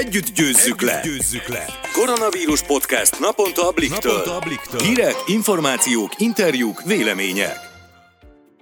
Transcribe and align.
Együtt 0.00 0.32
győzzük, 0.34 0.82
Együtt 0.82 0.90
le. 0.90 1.00
győzzük 1.04 1.48
le! 1.48 1.64
Koronavírus 1.92 2.62
podcast 2.62 3.20
naponta 3.20 3.68
a 3.68 3.72
Bliktől. 3.72 4.12
Naponta 4.12 4.36
a 4.36 4.38
Bliktől. 4.38 4.80
Hírek, 4.80 5.14
információk, 5.26 6.10
interjúk, 6.18 6.82
vélemények. 6.82 7.56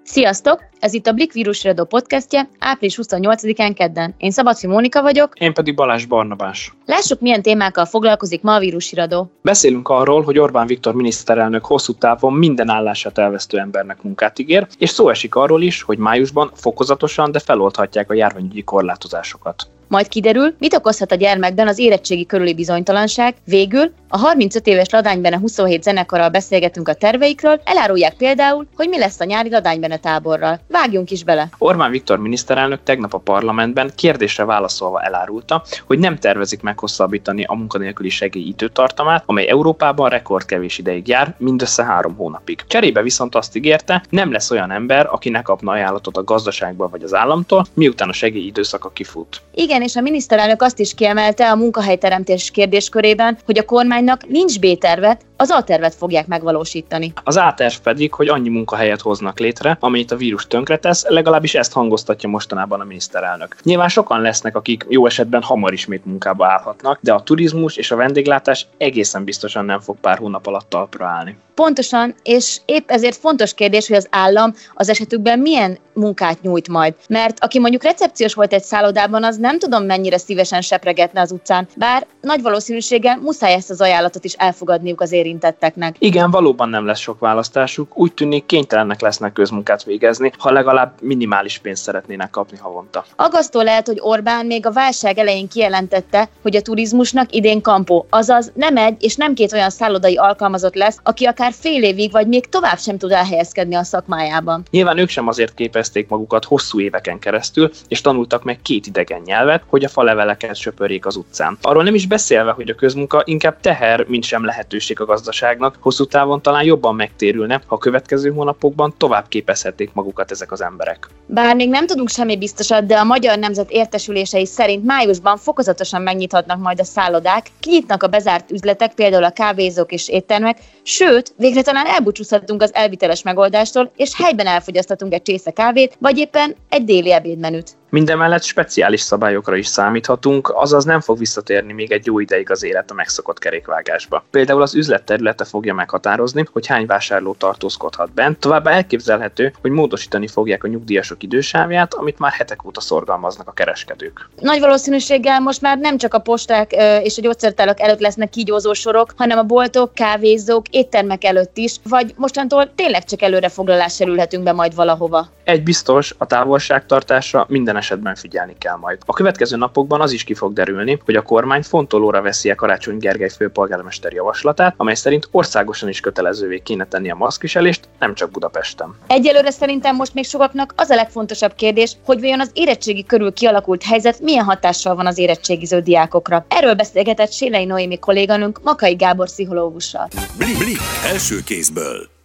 Sziasztok! 0.02 0.62
Ez 0.80 0.92
itt 0.92 1.06
a 1.06 1.12
Blik 1.12 1.32
vírusredó 1.32 1.84
podcastje, 1.84 2.48
április 2.58 2.98
28-án 3.02 3.72
kedden. 3.74 4.14
Én 4.18 4.30
Szabadfi 4.30 4.66
Mónika 4.66 5.02
vagyok. 5.02 5.38
Én 5.38 5.52
pedig 5.52 5.74
Balázs 5.74 6.04
Barnabás. 6.04 6.72
Lássuk, 6.86 7.20
milyen 7.20 7.42
témákkal 7.42 7.84
foglalkozik 7.84 8.42
ma 8.42 8.54
a 8.54 8.58
vírusiradó. 8.58 9.30
Beszélünk 9.42 9.88
arról, 9.88 10.22
hogy 10.22 10.38
Orbán 10.38 10.66
Viktor 10.66 10.94
miniszterelnök 10.94 11.64
hosszú 11.64 11.92
távon 11.92 12.32
minden 12.32 12.68
állását 12.68 13.18
elvesztő 13.18 13.58
embernek 13.58 14.02
munkát 14.02 14.38
ígér, 14.38 14.66
és 14.78 14.90
szó 14.90 15.08
esik 15.08 15.34
arról 15.34 15.62
is, 15.62 15.82
hogy 15.82 15.98
májusban 15.98 16.50
fokozatosan, 16.54 17.32
de 17.32 17.38
feloldhatják 17.38 18.10
a 18.10 18.14
járványügyi 18.14 18.62
korlátozásokat. 18.62 19.70
Majd 19.90 20.08
kiderül, 20.08 20.54
mit 20.58 20.74
okozhat 20.74 21.12
a 21.12 21.14
gyermekben 21.14 21.68
az 21.68 21.78
érettségi 21.78 22.26
körüli 22.26 22.54
bizonytalanság. 22.54 23.34
Végül 23.44 23.92
a 24.08 24.18
35 24.18 24.66
éves 24.66 24.90
Ladánybene 24.90 25.38
27 25.38 25.82
zenekarral 25.82 26.28
beszélgetünk 26.28 26.88
a 26.88 26.94
terveikről, 26.94 27.60
elárulják 27.64 28.14
például, 28.14 28.66
hogy 28.76 28.88
mi 28.88 28.98
lesz 28.98 29.20
a 29.20 29.24
nyári 29.24 29.50
Ladánybene 29.50 29.96
táborral. 29.96 30.60
Vágjunk 30.68 31.10
is 31.10 31.24
bele! 31.24 31.48
Orbán 31.58 31.90
Viktor 31.90 32.18
miniszterelnök 32.18 32.82
tegnap 32.82 33.14
a 33.14 33.18
parlamentben 33.18 33.90
kérdésre 33.94 34.44
válaszolva 34.44 35.02
elárulta, 35.02 35.62
hogy 35.86 35.98
nem 35.98 36.18
tervezik 36.18 36.62
meghosszabbítani 36.62 37.44
a 37.44 37.54
munkanélküli 37.54 38.08
segély 38.08 38.46
időtartamát, 38.46 39.22
amely 39.26 39.48
Európában 39.48 40.08
rekordkevés 40.08 40.78
ideig 40.78 41.08
jár, 41.08 41.34
mindössze 41.38 41.84
három 41.84 42.16
hónapig. 42.16 42.60
Cserébe 42.66 43.02
viszont 43.02 43.34
azt 43.34 43.56
ígérte, 43.56 44.02
nem 44.10 44.32
lesz 44.32 44.50
olyan 44.50 44.70
ember, 44.70 45.06
aki 45.10 45.28
ne 45.28 45.42
kapna 45.42 45.72
ajánlatot 45.72 46.16
a 46.16 46.24
gazdaságban 46.24 46.90
vagy 46.90 47.02
az 47.02 47.14
államtól, 47.14 47.64
miután 47.74 48.08
a 48.08 48.12
segély 48.12 48.46
időszaka 48.46 48.90
kifut. 48.90 49.42
Igen, 49.54 49.79
és 49.80 49.96
a 49.96 50.00
miniszterelnök 50.00 50.62
azt 50.62 50.78
is 50.78 50.94
kiemelte 50.94 51.50
a 51.50 51.56
munkahelyteremtés 51.56 52.50
kérdéskörében, 52.50 53.38
hogy 53.44 53.58
a 53.58 53.64
kormánynak 53.64 54.28
nincs 54.28 54.58
B-terve, 54.58 55.18
az 55.40 55.50
A-tervet 55.50 55.94
fogják 55.94 56.26
megvalósítani. 56.26 57.12
Az 57.24 57.36
A-terv 57.36 57.74
pedig, 57.82 58.14
hogy 58.14 58.28
annyi 58.28 58.48
munkahelyet 58.48 59.00
hoznak 59.00 59.38
létre, 59.38 59.76
amit 59.80 60.10
a 60.10 60.16
vírus 60.16 60.46
tönkretesz, 60.46 61.04
legalábbis 61.08 61.54
ezt 61.54 61.72
hangoztatja 61.72 62.28
mostanában 62.28 62.80
a 62.80 62.84
miniszterelnök. 62.84 63.56
Nyilván 63.62 63.88
sokan 63.88 64.20
lesznek, 64.20 64.56
akik 64.56 64.86
jó 64.88 65.06
esetben 65.06 65.42
hamar 65.42 65.72
ismét 65.72 66.06
munkába 66.06 66.46
állhatnak, 66.46 66.98
de 67.02 67.12
a 67.12 67.22
turizmus 67.22 67.76
és 67.76 67.90
a 67.90 67.96
vendéglátás 67.96 68.66
egészen 68.76 69.24
biztosan 69.24 69.64
nem 69.64 69.80
fog 69.80 69.96
pár 70.00 70.18
hónap 70.18 70.46
alatt 70.46 70.68
talpra 70.68 71.06
állni. 71.06 71.36
Pontosan, 71.54 72.14
és 72.22 72.60
épp 72.64 72.90
ezért 72.90 73.16
fontos 73.16 73.54
kérdés, 73.54 73.86
hogy 73.88 73.96
az 73.96 74.06
állam 74.10 74.54
az 74.74 74.88
esetükben 74.88 75.38
milyen 75.38 75.78
munkát 75.94 76.42
nyújt 76.42 76.68
majd. 76.68 76.94
Mert 77.08 77.44
aki 77.44 77.58
mondjuk 77.58 77.82
recepciós 77.82 78.34
volt 78.34 78.52
egy 78.52 78.62
szállodában, 78.62 79.24
az 79.24 79.36
nem 79.36 79.58
tudom 79.58 79.84
mennyire 79.84 80.18
szívesen 80.18 80.60
sepregetne 80.60 81.20
az 81.20 81.32
utcán, 81.32 81.68
bár 81.76 82.06
nagy 82.20 82.42
valószínűséggel 82.42 83.16
muszáj 83.16 83.52
ezt 83.52 83.70
az 83.70 83.80
ajánlatot 83.80 84.24
is 84.24 84.32
elfogadniuk 84.32 85.00
az 85.00 85.12
érintetteknek. 85.30 85.96
Igen, 85.98 86.30
valóban 86.30 86.68
nem 86.68 86.86
lesz 86.86 86.98
sok 86.98 87.18
választásuk, 87.18 87.98
úgy 87.98 88.12
tűnik 88.12 88.46
kénytelennek 88.46 89.00
lesznek 89.00 89.32
közmunkát 89.32 89.84
végezni, 89.84 90.32
ha 90.38 90.52
legalább 90.52 90.92
minimális 91.00 91.58
pénzt 91.58 91.82
szeretnének 91.82 92.30
kapni 92.30 92.56
havonta. 92.56 93.04
Agasztó 93.16 93.60
lehet, 93.60 93.86
hogy 93.86 93.98
Orbán 94.00 94.46
még 94.46 94.66
a 94.66 94.72
válság 94.72 95.18
elején 95.18 95.48
kijelentette, 95.48 96.28
hogy 96.42 96.56
a 96.56 96.62
turizmusnak 96.62 97.34
idén 97.34 97.60
kampó, 97.60 98.06
azaz 98.10 98.52
nem 98.54 98.76
egy 98.76 99.02
és 99.02 99.16
nem 99.16 99.34
két 99.34 99.52
olyan 99.52 99.70
szállodai 99.70 100.16
alkalmazott 100.16 100.74
lesz, 100.74 100.98
aki 101.02 101.24
akár 101.24 101.52
fél 101.52 101.82
évig 101.82 102.10
vagy 102.10 102.26
még 102.26 102.48
tovább 102.48 102.78
sem 102.78 102.98
tud 102.98 103.10
elhelyezkedni 103.10 103.74
a 103.74 103.82
szakmájában. 103.82 104.62
Nyilván 104.70 104.98
ők 104.98 105.08
sem 105.08 105.28
azért 105.28 105.54
képezték 105.54 106.08
magukat 106.08 106.44
hosszú 106.44 106.80
éveken 106.80 107.18
keresztül, 107.18 107.70
és 107.88 108.00
tanultak 108.00 108.44
meg 108.44 108.58
két 108.62 108.86
idegen 108.86 109.22
nyelvet, 109.24 109.62
hogy 109.66 109.84
a 109.84 109.88
faleveleket 109.88 110.56
söpörjék 110.56 111.06
az 111.06 111.16
utcán. 111.16 111.58
Arról 111.62 111.82
nem 111.82 111.94
is 111.94 112.06
beszélve, 112.06 112.50
hogy 112.50 112.70
a 112.70 112.74
közmunka 112.74 113.22
inkább 113.24 113.60
teher, 113.60 114.04
mint 114.08 114.24
sem 114.24 114.44
lehetőség 114.44 115.00
a 115.00 115.04
gazdaságnak, 115.20 115.76
hosszú 115.80 116.04
távon 116.04 116.42
talán 116.42 116.64
jobban 116.64 116.94
megtérülne, 116.94 117.62
ha 117.66 117.74
a 117.74 117.78
következő 117.78 118.30
hónapokban 118.30 118.94
tovább 118.96 119.28
képezhették 119.28 119.92
magukat 119.92 120.30
ezek 120.30 120.52
az 120.52 120.60
emberek. 120.60 121.08
Bár 121.26 121.56
még 121.56 121.68
nem 121.68 121.86
tudunk 121.86 122.08
semmi 122.08 122.36
biztosat, 122.36 122.86
de 122.86 122.96
a 122.96 123.04
Magyar 123.04 123.38
Nemzet 123.38 123.70
értesülései 123.70 124.46
szerint 124.46 124.84
májusban 124.84 125.36
fokozatosan 125.36 126.02
megnyithatnak 126.02 126.58
majd 126.58 126.80
a 126.80 126.84
szállodák, 126.84 127.46
kinyitnak 127.60 128.02
a 128.02 128.06
bezárt 128.06 128.50
üzletek, 128.50 128.94
például 128.94 129.24
a 129.24 129.30
kávézók 129.30 129.92
és 129.92 130.08
éttermek, 130.08 130.58
sőt, 130.82 131.34
végre 131.36 131.62
talán 131.62 131.86
elbúcsúzhatunk 131.86 132.62
az 132.62 132.74
elviteles 132.74 133.22
megoldástól, 133.22 133.90
és 133.96 134.16
helyben 134.16 134.46
elfogyasztatunk 134.46 135.12
egy 135.12 135.22
csésze 135.22 135.50
kávét, 135.50 135.96
vagy 135.98 136.18
éppen 136.18 136.54
egy 136.68 136.84
déli 136.84 137.12
ebédmenüt. 137.12 137.79
Mindemellett 137.90 138.42
speciális 138.42 139.00
szabályokra 139.00 139.56
is 139.56 139.66
számíthatunk, 139.66 140.52
azaz 140.54 140.84
nem 140.84 141.00
fog 141.00 141.18
visszatérni 141.18 141.72
még 141.72 141.92
egy 141.92 142.06
jó 142.06 142.18
ideig 142.18 142.50
az 142.50 142.62
élet 142.62 142.90
a 142.90 142.94
megszokott 142.94 143.38
kerékvágásba. 143.38 144.24
Például 144.30 144.62
az 144.62 144.74
üzlet 144.74 145.02
területe 145.02 145.44
fogja 145.44 145.74
meghatározni, 145.74 146.44
hogy 146.52 146.66
hány 146.66 146.86
vásárló 146.86 147.34
tartózkodhat 147.34 148.12
bent, 148.12 148.38
továbbá 148.38 148.70
elképzelhető, 148.70 149.52
hogy 149.60 149.70
módosítani 149.70 150.26
fogják 150.26 150.64
a 150.64 150.68
nyugdíjasok 150.68 151.22
idősávját, 151.22 151.94
amit 151.94 152.18
már 152.18 152.32
hetek 152.32 152.66
óta 152.66 152.80
szorgalmaznak 152.80 153.48
a 153.48 153.52
kereskedők. 153.52 154.28
Nagy 154.40 154.60
valószínűséggel 154.60 155.40
most 155.40 155.60
már 155.60 155.78
nem 155.78 155.98
csak 155.98 156.14
a 156.14 156.18
posták 156.18 156.72
és 157.02 157.18
a 157.18 157.22
gyógyszertárak 157.22 157.80
előtt 157.80 158.00
lesznek 158.00 158.30
kígyózó 158.30 158.72
sorok, 158.72 159.14
hanem 159.16 159.38
a 159.38 159.42
boltok, 159.42 159.94
kávézók, 159.94 160.68
éttermek 160.68 161.24
előtt 161.24 161.56
is, 161.56 161.76
vagy 161.88 162.14
mostantól 162.16 162.74
tényleg 162.74 163.04
csak 163.04 163.22
előrefoglalással 163.22 164.08
ülhetünk 164.08 164.44
be 164.44 164.52
majd 164.52 164.74
valahova. 164.74 165.28
Egy 165.44 165.62
biztos, 165.62 166.14
a 166.18 166.26
távolságtartásra 166.26 167.46
minden 167.48 167.76
esetben 167.80 168.14
figyelni 168.14 168.54
kell 168.58 168.76
majd. 168.76 168.98
A 169.06 169.12
következő 169.12 169.56
napokban 169.56 170.00
az 170.00 170.12
is 170.12 170.24
ki 170.24 170.34
fog 170.34 170.52
derülni, 170.52 171.00
hogy 171.04 171.16
a 171.16 171.22
kormány 171.22 171.62
fontolóra 171.62 172.22
veszi 172.22 172.50
a 172.50 172.54
Karácsony 172.54 172.98
Gergely 172.98 173.28
főpolgármester 173.28 174.12
javaslatát, 174.12 174.74
amely 174.76 174.94
szerint 174.94 175.28
országosan 175.30 175.88
is 175.88 176.00
kötelezővé 176.00 176.58
kéne 176.58 176.86
tenni 176.86 177.10
a 177.10 177.14
maszkviselést, 177.14 177.88
nem 177.98 178.14
csak 178.14 178.30
Budapesten. 178.30 178.94
Egyelőre 179.06 179.50
szerintem 179.50 179.96
most 179.96 180.14
még 180.14 180.24
sokaknak 180.24 180.72
az 180.76 180.90
a 180.90 180.94
legfontosabb 180.94 181.54
kérdés, 181.54 181.96
hogy 182.04 182.20
vajon 182.20 182.40
az 182.40 182.50
érettségi 182.52 183.04
körül 183.04 183.32
kialakult 183.32 183.82
helyzet 183.82 184.20
milyen 184.20 184.44
hatással 184.44 184.94
van 184.94 185.06
az 185.06 185.18
érettségiző 185.18 185.80
diákokra. 185.80 186.44
Erről 186.48 186.74
beszélgetett 186.74 187.32
Sélei 187.32 187.64
Noémi 187.64 187.98
kolléganőnk 187.98 188.62
Makai 188.62 188.94
Gábor 188.94 189.26
pszichológussal. 189.26 190.08
Blik, 190.38 190.58
blik, 190.58 190.78
első 191.12 191.36
kézből. 191.44 192.19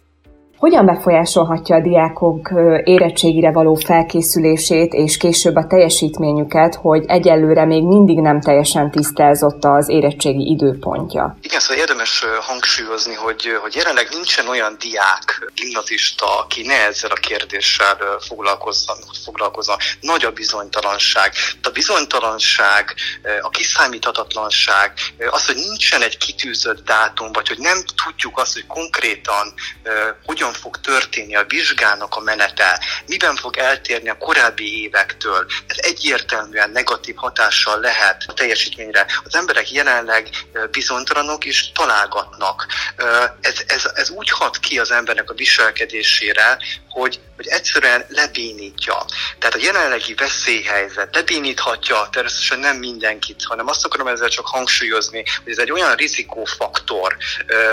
Hogyan 0.58 0.86
befolyásolhatja 0.86 1.76
a 1.76 1.80
diákok 1.80 2.50
érettségire 2.84 3.52
való 3.52 3.74
felkészülését 3.74 4.92
és 4.92 5.16
később 5.16 5.56
a 5.56 5.66
teljesítményüket, 5.66 6.74
hogy 6.74 7.04
egyelőre 7.06 7.64
még 7.64 7.84
mindig 7.84 8.18
nem 8.18 8.40
teljesen 8.40 8.90
tisztázott 8.90 9.64
az 9.64 9.88
érettségi 9.88 10.50
időpontja? 10.50 11.36
Igen, 11.42 11.60
szóval 11.60 11.76
érdemes 11.76 12.24
hangsúlyozni, 12.40 13.14
hogy, 13.14 13.58
hogy 13.62 13.74
jelenleg 13.74 14.08
nincsen 14.10 14.48
olyan 14.48 14.76
diák, 14.78 15.50
gimnazista, 15.54 16.38
aki 16.38 16.62
ne 16.66 16.86
ezzel 16.86 17.10
a 17.10 17.20
kérdéssel 17.20 17.96
foglalkozzon. 18.18 18.96
foglalkozzon. 19.24 19.76
Nagy 20.00 20.24
a 20.24 20.30
bizonytalanság. 20.30 21.32
A 21.62 21.70
bizonytalanság, 21.70 22.94
a 23.42 23.48
kiszámíthatatlanság, 23.48 24.92
az, 25.30 25.46
hogy 25.46 25.56
nincsen 25.56 26.02
egy 26.02 26.18
kitűzött 26.18 26.84
dátum, 26.84 27.32
vagy 27.32 27.48
hogy 27.48 27.58
nem 27.58 27.78
tudjuk 28.04 28.38
azt, 28.38 28.52
hogy 28.52 28.66
konkrétan 28.66 29.54
hogyan 30.26 30.45
hogyan 30.46 30.60
fog 30.60 30.80
történni 30.80 31.36
a 31.36 31.44
vizsgának 31.48 32.14
a 32.14 32.20
menete, 32.20 32.80
miben 33.06 33.36
fog 33.36 33.56
eltérni 33.56 34.08
a 34.08 34.18
korábbi 34.18 34.82
évektől. 34.82 35.46
Ez 35.66 35.76
egyértelműen 35.78 36.70
negatív 36.70 37.14
hatással 37.16 37.80
lehet 37.80 38.24
a 38.26 38.32
teljesítményre. 38.32 39.06
Az 39.24 39.34
emberek 39.34 39.70
jelenleg 39.70 40.28
bizonytalanok 40.70 41.44
és 41.44 41.72
találgatnak. 41.72 42.66
Ez, 43.40 43.54
ez, 43.66 43.90
ez 43.94 44.10
úgy 44.10 44.30
hat 44.30 44.58
ki 44.58 44.78
az 44.78 44.90
embernek 44.90 45.30
a 45.30 45.34
viselkedésére, 45.34 46.58
hogy, 46.96 47.20
hogy 47.36 47.46
egyszerűen 47.46 48.06
lebénítja. 48.08 49.04
Tehát 49.38 49.54
a 49.54 49.58
jelenlegi 49.62 50.14
veszélyhelyzet 50.14 51.14
lebéníthatja 51.14 52.08
természetesen 52.12 52.58
nem 52.58 52.76
mindenkit, 52.76 53.44
hanem 53.44 53.68
azt 53.68 53.84
akarom 53.84 54.06
ezzel 54.06 54.28
csak 54.28 54.46
hangsúlyozni, 54.46 55.24
hogy 55.42 55.52
ez 55.52 55.58
egy 55.58 55.72
olyan 55.72 55.94
rizikófaktor, 55.94 57.16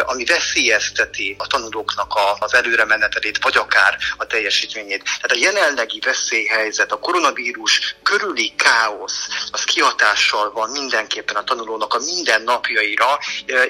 ami 0.06 0.26
veszélyezteti 0.26 1.36
a 1.38 1.48
tanulóknak 1.48 2.14
az 2.40 2.54
előre 2.54 2.86
menetelét, 2.86 3.44
vagy 3.44 3.58
akár 3.58 3.98
a 4.18 4.28
teljesítményét. 4.28 5.04
Tehát 5.04 5.32
a 5.32 5.52
jelenlegi 5.52 6.00
veszélyhelyzet, 6.06 6.92
a 6.92 7.00
koronavírus 7.00 7.96
körüli 8.04 8.54
káosz, 8.58 9.28
az 9.52 9.64
kihatással 9.64 10.52
van 10.52 10.70
mindenképpen 10.70 11.36
a 11.36 11.44
tanulónak 11.44 11.94
a 11.94 12.00
minden 12.00 12.42
napjaira, 12.42 13.20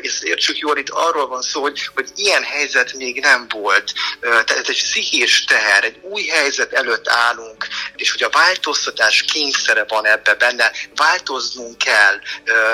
és 0.02 0.22
értsük 0.22 0.58
jól, 0.58 0.78
itt 0.78 0.90
arról 0.90 1.28
van 1.28 1.42
szó, 1.42 1.62
hogy, 1.62 1.90
hogy 1.96 2.10
ilyen 2.16 2.44
helyzet 2.44 2.94
még 2.94 3.20
nem 3.20 3.48
volt. 3.50 3.94
Tehát 4.20 4.50
ez 4.50 4.66
egy 4.68 4.84
pszichés 4.84 5.43
teher, 5.46 5.84
már 5.84 5.92
egy 5.92 6.00
új 6.02 6.26
helyzet 6.26 6.74
előtt 6.74 7.10
állunk, 7.10 7.68
és 7.96 8.12
hogy 8.12 8.24
a 8.24 8.30
változtatás 8.30 9.22
kényszere 9.22 9.86
van 9.88 10.06
ebbe 10.06 10.34
benne, 10.36 10.72
változnunk 10.96 11.78
kell, 11.78 12.20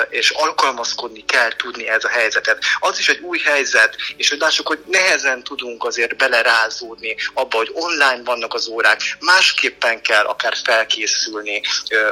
és 0.08 0.30
alkalmazkodni 0.30 1.24
kell 1.24 1.56
tudni 1.56 1.88
ez 1.88 2.04
a 2.04 2.08
helyzetet. 2.08 2.64
Az 2.80 2.98
is 2.98 3.08
egy 3.08 3.18
új 3.18 3.38
helyzet, 3.38 3.96
és 4.16 4.28
hogy 4.28 4.38
lássuk, 4.38 4.66
hogy 4.66 4.82
nehezen 4.86 5.42
tudunk 5.42 5.84
azért 5.84 6.16
belerázódni 6.16 7.16
abba, 7.34 7.56
hogy 7.56 7.70
online 7.72 8.22
vannak 8.24 8.54
az 8.54 8.68
órák, 8.68 9.00
másképpen 9.20 10.02
kell 10.02 10.24
akár 10.24 10.56
felkészülni 10.64 11.62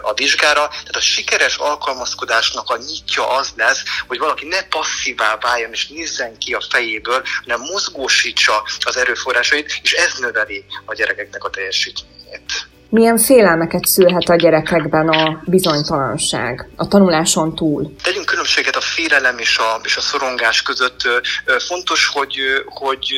a 0.03 0.15
vizsgára. 0.15 0.69
Tehát 0.69 0.97
a 0.97 1.01
sikeres 1.01 1.57
alkalmazkodásnak 1.57 2.71
a 2.71 2.77
nyitja 2.77 3.29
az 3.29 3.49
lesz, 3.57 3.83
hogy 4.07 4.19
valaki 4.19 4.47
ne 4.47 4.63
passzívá 4.63 5.37
váljon 5.37 5.73
és 5.73 5.87
nézzen 5.87 6.39
ki 6.39 6.55
a 6.55 6.63
fejéből, 6.71 7.23
hanem 7.45 7.61
mozgósítsa 7.61 8.63
az 8.85 8.97
erőforrásait, 8.97 9.81
és 9.83 9.93
ez 9.93 10.15
növeli 10.15 10.48
a 10.85 10.95
gyerekeknek 10.95 11.45
a 11.45 11.51
teljesítményét. 11.51 12.69
Milyen 12.91 13.19
félelmeket 13.19 13.85
szülhet 13.85 14.29
a 14.29 14.37
gyerekekben 14.37 15.09
a 15.09 15.43
bizonytalanság 15.45 16.69
a 16.77 16.89
tanuláson 16.89 17.55
túl? 17.55 17.95
Tegyünk 18.03 18.27
különbséget 18.27 18.77
a 18.77 18.81
félelem 18.81 19.39
és 19.39 19.59
a, 19.59 19.81
és 19.85 19.97
a 19.97 20.01
szorongás 20.01 20.63
között. 20.63 21.01
Fontos, 21.59 22.07
hogy, 22.07 22.37
hogy 22.65 23.13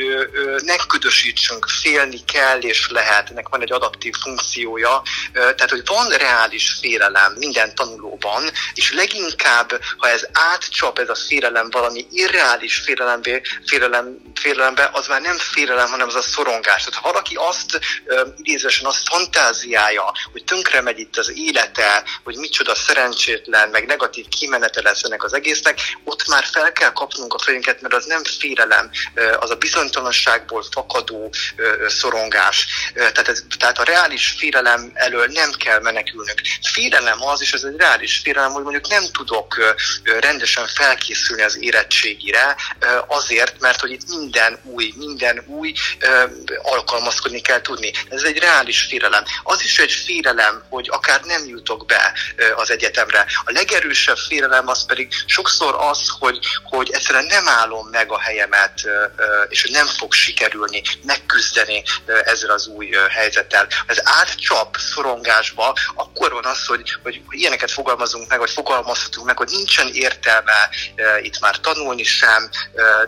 ne 0.65 0.77
ködösítsünk, 0.77 1.67
félni 1.83 2.25
kell 2.33 2.59
és 2.59 2.91
lehet, 2.91 3.31
ennek 3.31 3.49
van 3.49 3.63
egy 3.63 3.73
adaptív 3.73 4.15
funkciója. 4.23 5.03
Tehát, 5.33 5.71
hogy 5.71 5.83
van 5.87 6.09
reális 6.09 6.77
félelem 6.81 7.33
minden 7.39 7.75
tanulóban, 7.75 8.43
és 8.75 8.93
leginkább, 8.95 9.81
ha 9.97 10.09
ez 10.09 10.27
átcsap 10.53 10.99
ez 10.99 11.09
a 11.09 11.15
félelem 11.15 11.69
valami 11.71 12.07
irreális 12.11 12.77
félelembe, 12.77 13.41
félelem, 13.67 14.17
félelembe, 14.35 14.91
az 14.93 15.07
már 15.07 15.21
nem 15.21 15.37
félelem, 15.39 15.89
hanem 15.89 16.09
az 16.09 16.15
a 16.15 16.23
szorongás. 16.23 16.85
Tehát 16.85 17.01
ha 17.01 17.11
valaki 17.13 17.35
azt 17.35 17.81
idézősen 18.37 18.87
azt 18.87 19.09
fantáz 19.09 19.59
fantáziája, 19.61 20.13
hogy 20.33 20.45
tönkre 20.45 20.81
megy 20.81 20.99
itt 20.99 21.17
az 21.17 21.33
élete, 21.35 22.05
hogy 22.25 22.37
micsoda 22.37 22.75
szerencsétlen, 22.75 23.69
meg 23.69 23.87
negatív 23.87 24.29
kimenete 24.29 24.83
lesz 24.83 25.03
ennek 25.03 25.25
az 25.25 25.33
egésznek, 25.33 25.79
ott 26.05 26.29
már 26.29 26.45
fel 26.45 26.73
kell 26.73 26.93
kapnunk 26.93 27.35
a 27.35 27.39
fejünket, 27.39 27.81
mert 27.81 27.95
az 27.95 28.05
nem 28.05 28.25
félelem, 28.25 28.91
az 29.39 29.51
a 29.51 29.55
bizonytalanságból 29.55 30.65
fakadó 30.71 31.33
szorongás. 31.87 32.67
Tehát, 32.95 33.29
ez, 33.29 33.43
tehát 33.59 33.79
a 33.79 33.85
reális 33.85 34.35
félelem 34.39 34.91
elől 34.95 35.27
nem 35.27 35.51
kell 35.53 35.81
menekülnünk. 35.81 36.41
Félelem 36.73 37.23
az, 37.23 37.43
és 37.43 37.53
ez 37.53 37.63
egy 37.63 37.77
reális 37.77 38.21
félelem, 38.25 38.53
hogy 38.53 38.63
mondjuk 38.63 38.89
nem 38.89 39.05
tudok 39.13 39.77
rendesen 40.21 40.67
felkészülni 40.67 41.43
az 41.43 41.57
érettségire, 41.61 42.57
azért, 43.07 43.61
mert 43.61 43.81
hogy 43.81 43.91
itt 43.91 44.09
minden 44.09 44.59
új, 44.65 44.93
minden 44.97 45.45
új, 45.47 45.73
alkalmazkodni 46.63 47.41
kell 47.41 47.61
tudni. 47.61 47.93
Ez 48.09 48.23
egy 48.23 48.39
reális 48.39 48.83
félelem 48.83 49.25
az 49.51 49.65
is 49.65 49.79
egy 49.79 49.93
félelem, 49.93 50.63
hogy 50.69 50.89
akár 50.91 51.21
nem 51.21 51.47
jutok 51.47 51.87
be 51.87 52.13
az 52.55 52.71
egyetemre. 52.71 53.27
A 53.45 53.53
legerősebb 53.53 54.17
félelem 54.17 54.69
az 54.69 54.87
pedig 54.87 55.13
sokszor 55.27 55.77
az, 55.79 56.09
hogy, 56.19 56.39
hogy 56.65 56.91
egyszerűen 56.93 57.25
nem 57.25 57.49
állom 57.49 57.89
meg 57.89 58.13
a 58.13 58.21
helyemet, 58.21 58.81
és 59.49 59.63
hogy 59.63 59.71
nem 59.71 59.87
fog 59.87 60.13
sikerülni 60.13 60.83
megküzdeni 61.03 61.83
ezzel 62.25 62.51
az 62.51 62.67
új 62.67 62.91
helyzettel. 63.11 63.67
Ez 63.87 64.01
átcsap 64.05 64.77
szorongásba, 64.95 65.75
akkor 65.95 66.33
van 66.33 66.45
az, 66.45 66.67
hogy, 66.67 66.83
hogy 67.03 67.21
ilyeneket 67.31 67.71
fogalmazunk 67.71 68.29
meg, 68.29 68.39
vagy 68.39 68.51
fogalmazhatunk 68.51 69.27
meg, 69.27 69.37
hogy 69.37 69.49
nincsen 69.51 69.89
értelme 69.93 70.69
itt 71.23 71.41
már 71.41 71.61
tanulni 71.61 72.05
sem, 72.05 72.51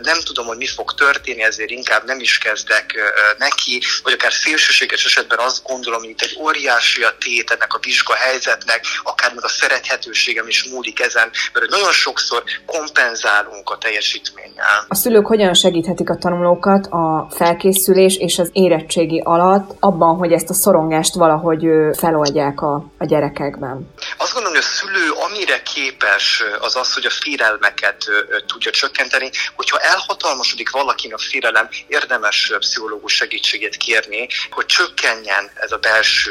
nem 0.01 0.21
tudom, 0.21 0.45
hogy 0.45 0.57
mi 0.57 0.67
fog 0.67 0.93
történni, 0.93 1.43
ezért 1.43 1.69
inkább 1.69 2.05
nem 2.05 2.19
is 2.19 2.37
kezdek 2.37 2.95
neki, 3.37 3.81
vagy 4.03 4.13
akár 4.13 4.33
szélsőséges 4.33 5.05
esetben 5.05 5.39
azt 5.39 5.63
gondolom, 5.63 5.99
hogy 5.99 6.09
itt 6.09 6.21
egy 6.21 6.32
óriási 6.39 7.03
a 7.03 7.15
tét 7.19 7.51
ennek 7.51 7.73
a 7.73 7.79
vizsga 7.81 8.13
helyzetnek, 8.13 8.85
akár 9.03 9.33
meg 9.33 9.43
a 9.43 9.47
szerethetőségem 9.47 10.47
is 10.47 10.63
múlik 10.63 10.99
ezen, 10.99 11.31
mert 11.53 11.69
nagyon 11.69 11.91
sokszor 11.91 12.43
kompenzálunk 12.65 13.69
a 13.69 13.77
teljesítménnyel. 13.77 14.85
A 14.87 14.95
szülők 14.95 15.25
hogyan 15.25 15.53
segíthetik 15.53 16.09
a 16.09 16.17
tanulókat 16.17 16.85
a 16.85 17.27
felkészülés 17.35 18.17
és 18.17 18.39
az 18.39 18.49
érettségi 18.53 19.21
alatt 19.25 19.75
abban, 19.79 20.15
hogy 20.15 20.31
ezt 20.31 20.49
a 20.49 20.53
szorongást 20.53 21.13
valahogy 21.13 21.65
feloldják 21.97 22.61
a, 22.61 22.85
a 22.97 23.05
gyerekekben? 23.05 23.93
Azt 24.17 24.33
gondolom, 24.33 24.57
hogy 24.57 24.65
a 24.67 24.75
szülő 24.75 25.11
amire 25.11 25.61
képes 25.61 26.43
az 26.59 26.75
az, 26.75 26.93
hogy 26.93 27.05
a 27.05 27.09
félelmeket 27.09 28.05
tudja 28.47 28.71
csökkenteni, 28.71 29.29
hogyha 29.55 29.77
elhatalmasodik 29.77 30.69
valakin 30.69 31.13
a 31.13 31.17
félelem, 31.17 31.69
érdemes 31.87 32.53
pszichológus 32.59 33.13
segítségét 33.13 33.77
kérni, 33.77 34.27
hogy 34.49 34.65
csökkenjen 34.65 35.51
ez 35.53 35.71
a 35.71 35.77
belső 35.77 36.22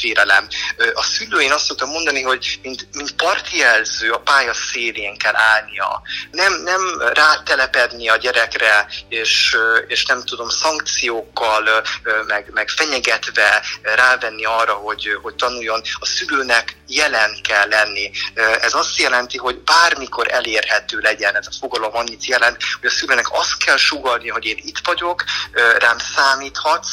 félelem. 0.00 0.48
A 0.94 1.02
szülő, 1.02 1.40
én 1.40 1.52
azt 1.52 1.64
szoktam 1.64 1.88
mondani, 1.88 2.22
hogy 2.22 2.58
mint, 2.62 2.88
mint 2.92 3.14
jelző 3.52 4.10
a 4.10 4.18
pálya 4.18 4.54
szélén 4.54 5.16
kell 5.16 5.36
állnia. 5.36 6.02
Nem, 6.30 6.52
nem 6.62 6.80
rátelepedni 7.12 8.08
a 8.08 8.16
gyerekre, 8.16 8.86
és, 9.08 9.56
és 9.86 10.04
nem 10.06 10.24
tudom, 10.24 10.48
szankciókkal, 10.48 11.82
meg, 12.26 12.50
meg 12.52 12.68
fenyegetve 12.68 13.62
rávenni 13.82 14.44
arra, 14.44 14.72
hogy, 14.72 15.18
hogy 15.22 15.34
tanuljon. 15.34 15.82
A 15.98 16.06
szülőnek 16.06 16.76
jelen 16.86 17.36
kell 17.42 17.68
lenni. 17.68 18.10
Ez 18.60 18.74
azt 18.74 18.98
jelenti, 18.98 19.36
hogy 19.38 19.58
bármikor 19.58 20.32
elérhető 20.32 20.98
legyen 20.98 21.36
ez 21.36 21.46
a 21.46 21.56
fogalom, 21.60 21.96
annyit 21.96 22.24
jelent, 22.24 22.56
hogy 22.80 22.90
a 22.90 22.92
szülőnek 22.92 23.32
azt 23.32 23.64
kell 23.64 23.76
sugalni, 23.76 24.28
hogy 24.28 24.44
én 24.44 24.60
itt 24.62 24.78
vagyok, 24.84 25.24
rám 25.78 25.98
számíthatsz. 25.98 26.90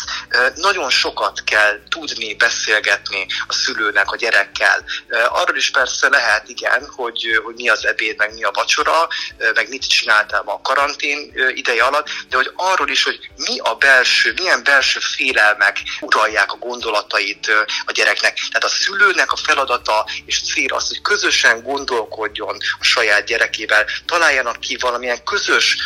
Nagyon 0.55 0.89
sokat 0.89 1.43
kell 1.43 1.79
tudni, 1.89 2.35
beszélgetni 2.47 3.25
a 3.47 3.53
szülőnek, 3.53 4.11
a 4.11 4.15
gyerekkel. 4.15 4.85
Arról 5.29 5.57
is 5.57 5.71
persze 5.71 6.09
lehet, 6.09 6.49
igen, 6.49 6.89
hogy, 6.95 7.41
hogy 7.43 7.55
mi 7.55 7.69
az 7.69 7.85
ebéd, 7.85 8.17
meg 8.17 8.33
mi 8.33 8.43
a 8.43 8.51
vacsora, 8.53 9.07
meg 9.53 9.69
mit 9.69 9.87
csináltál 9.87 10.43
a 10.45 10.61
karantén 10.61 11.33
ideje 11.53 11.83
alatt, 11.83 12.07
de 12.29 12.35
hogy 12.35 12.51
arról 12.55 12.89
is, 12.89 13.03
hogy 13.03 13.19
mi 13.35 13.59
a 13.59 13.73
belső, 13.75 14.33
milyen 14.35 14.63
belső 14.63 14.99
félelmek 14.99 15.77
uralják 16.01 16.51
a 16.51 16.57
gondolatait 16.57 17.51
a 17.85 17.91
gyereknek. 17.91 18.33
Tehát 18.35 18.63
a 18.63 18.67
szülőnek 18.67 19.31
a 19.31 19.35
feladata 19.35 20.07
és 20.25 20.41
cél 20.53 20.73
az, 20.73 20.87
hogy 20.87 21.01
közösen 21.01 21.63
gondolkodjon 21.63 22.57
a 22.79 22.83
saját 22.83 23.25
gyerekével, 23.25 23.85
találjanak 24.05 24.59
ki 24.59 24.77
valamilyen 24.79 25.23
közös 25.23 25.77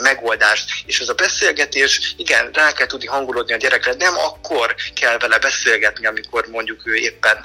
megoldást, 0.00 0.70
és 0.86 1.00
ez 1.00 1.08
a 1.08 1.14
beszélgetés, 1.14 2.14
igen, 2.16 2.50
rá 2.52 2.72
kell 2.72 2.86
tudni 2.86 3.06
hangolódni 3.06 3.52
a 3.52 3.56
gyerekre, 3.56 3.94
nem 3.98 4.18
akkor 4.18 4.74
kell 4.94 5.18
vele 5.18 5.38
beszélgetni, 5.38 5.91
nevetni, 5.92 6.06
amikor 6.06 6.46
mondjuk 6.50 6.86
ő 6.86 6.94
éppen 6.94 7.36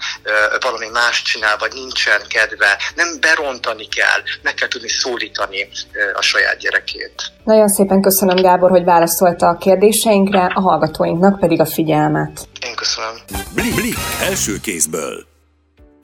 valami 0.62 0.88
más 0.94 1.22
csinál, 1.22 1.58
vagy 1.58 1.74
nincsen 1.74 2.22
kedve. 2.28 2.78
Nem 2.96 3.08
berontani 3.20 3.88
kell, 3.88 4.22
meg 4.42 4.54
kell 4.54 4.68
tudni 4.68 4.90
szólítani 4.90 5.70
a 6.14 6.22
saját 6.22 6.58
gyerekét. 6.58 7.32
Nagyon 7.44 7.68
szépen 7.68 8.02
köszönöm, 8.02 8.36
Gábor, 8.36 8.70
hogy 8.70 8.84
válaszolta 8.84 9.48
a 9.48 9.58
kérdéseinkre, 9.58 10.46
a 10.54 10.62
hallgatóinknak 10.62 11.40
pedig 11.40 11.60
a 11.60 11.66
figyelmet. 11.66 12.48
Én 12.66 12.76
köszönöm. 12.76 13.16
Blik, 13.54 13.76
blik 13.76 13.96
első 14.22 14.60
kézből. 14.62 15.26